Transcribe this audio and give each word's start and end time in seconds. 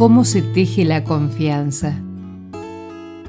¿Cómo 0.00 0.24
se 0.24 0.40
teje 0.40 0.86
la 0.86 1.04
confianza? 1.04 2.00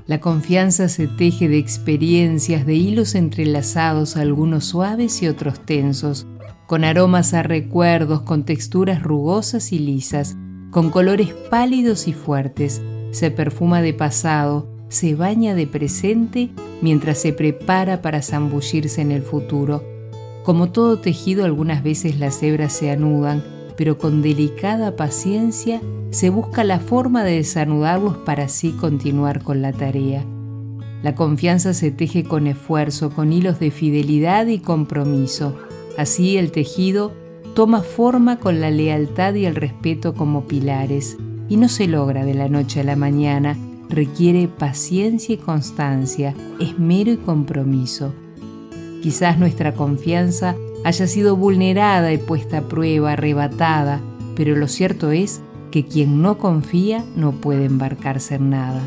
La 0.08 0.22
confianza 0.22 0.88
se 0.88 1.10
teje 1.10 1.50
de 1.50 1.58
experiencias, 1.58 2.66
de 2.66 2.76
hilos 2.76 3.14
entrelazados, 3.14 4.16
algunos 4.16 4.68
suaves 4.68 5.22
y 5.22 5.28
otros 5.28 5.60
tensos, 5.66 6.28
con 6.68 6.86
aromas 6.86 7.34
a 7.34 7.44
recuerdos, 7.44 8.22
con 8.22 8.46
texturas 8.46 9.04
rugosas 9.04 9.74
y 9.74 9.80
lisas, 9.80 10.38
con 10.70 10.92
colores 10.92 11.34
pálidos 11.50 12.08
y 12.08 12.14
fuertes. 12.14 12.82
Se 13.12 13.32
perfuma 13.32 13.82
de 13.82 13.94
pasado, 13.94 14.70
se 14.88 15.14
baña 15.14 15.56
de 15.56 15.68
presente 15.68 16.52
mientras 16.82 17.18
se 17.18 17.34
prepara 17.34 18.02
para 18.02 18.22
zambullirse 18.22 19.02
en 19.02 19.12
el 19.12 19.24
futuro. 19.24 19.84
Como 20.46 20.72
todo 20.72 21.00
tejido, 21.00 21.44
algunas 21.44 21.84
veces 21.84 22.18
las 22.18 22.42
hebras 22.42 22.72
se 22.72 22.92
anudan, 22.92 23.44
pero 23.82 23.98
con 23.98 24.22
delicada 24.22 24.96
paciencia 24.96 25.82
se 26.12 26.30
busca 26.30 26.64
la 26.64 26.80
forma 26.80 27.24
de 27.24 27.38
desanudarlos 27.38 28.16
para 28.16 28.44
así 28.44 28.74
continuar 28.74 29.42
con 29.42 29.64
la 29.64 29.74
tarea. 29.74 30.24
La 31.02 31.16
confianza 31.16 31.74
se 31.74 31.90
teje 31.90 32.24
con 32.24 32.46
esfuerzo, 32.46 33.10
con 33.10 33.34
hilos 33.34 33.60
de 33.60 33.72
fidelidad 33.72 34.46
y 34.46 34.60
compromiso. 34.60 35.58
Así 35.98 36.38
el 36.38 36.52
tejido 36.52 37.12
toma 37.56 37.82
forma 37.82 38.38
con 38.38 38.62
la 38.62 38.70
lealtad 38.70 39.34
y 39.34 39.46
el 39.46 39.56
respeto 39.56 40.14
como 40.14 40.46
pilares 40.46 41.18
y 41.50 41.58
no 41.58 41.68
se 41.68 41.88
logra 41.88 42.24
de 42.24 42.36
la 42.36 42.50
noche 42.50 42.82
a 42.82 42.84
la 42.84 42.96
mañana, 42.96 43.58
requiere 43.90 44.48
paciencia 44.48 45.34
y 45.34 45.38
constancia, 45.40 46.36
esmero 46.60 47.14
y 47.14 47.18
compromiso. 47.18 48.14
Quizás 49.02 49.40
nuestra 49.40 49.74
confianza 49.74 50.56
haya 50.84 51.08
sido 51.08 51.36
vulnerada 51.36 52.12
y 52.14 52.18
puesta 52.18 52.60
a 52.60 52.62
prueba, 52.68 53.14
arrebatada, 53.14 54.02
pero 54.36 54.56
lo 54.56 54.68
cierto 54.68 55.12
es 55.12 55.42
que 55.72 55.86
quien 55.86 56.22
no 56.22 56.38
confía 56.38 57.04
no 57.16 57.32
puede 57.32 57.66
embarcarse 57.66 58.36
en 58.36 58.50
nada. 58.50 58.82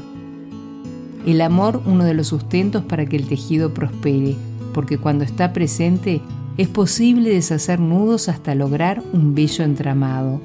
El 1.27 1.41
amor 1.41 1.83
uno 1.87 2.05
de 2.05 2.15
los 2.15 2.29
sustentos 2.29 2.85
para 2.85 3.07
que 3.07 3.17
el 3.17 3.27
tejido 3.27 3.73
prospere, 3.73 4.37
porque 4.75 4.99
cuando 4.99 5.25
está 5.25 5.53
presente 5.53 6.21
es 6.59 6.69
posible 6.69 7.31
deshacer 7.31 7.81
nudos 7.81 8.29
hasta 8.29 8.55
lograr 8.55 9.03
un 9.13 9.35
bello 9.35 9.65
entramado. 9.65 10.41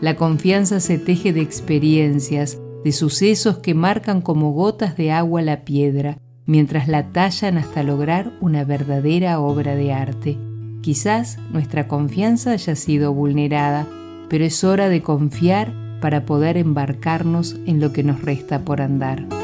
La 0.00 0.16
confianza 0.16 0.80
se 0.80 0.98
teje 0.98 1.32
de 1.32 1.42
experiencias, 1.42 2.58
de 2.84 2.92
sucesos 2.92 3.58
que 3.58 3.74
marcan 3.74 4.22
como 4.22 4.52
gotas 4.52 4.96
de 4.96 5.12
agua 5.12 5.42
la 5.42 5.64
piedra, 5.64 6.16
mientras 6.46 6.88
la 6.88 7.12
tallan 7.12 7.58
hasta 7.58 7.82
lograr 7.82 8.32
una 8.40 8.64
verdadera 8.64 9.40
obra 9.40 9.74
de 9.74 9.92
arte. 9.92 10.38
Quizás 10.82 11.38
nuestra 11.52 11.88
confianza 11.88 12.52
haya 12.52 12.74
sido 12.74 13.12
vulnerada, 13.12 13.86
pero 14.28 14.44
es 14.44 14.64
hora 14.64 14.88
de 14.88 15.02
confiar 15.02 15.72
para 16.00 16.24
poder 16.24 16.56
embarcarnos 16.56 17.56
en 17.66 17.80
lo 17.80 17.92
que 17.92 18.02
nos 18.02 18.22
resta 18.22 18.64
por 18.64 18.80
andar. 18.80 19.39